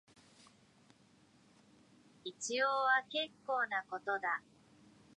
[2.23, 4.41] 一応は結構なことだ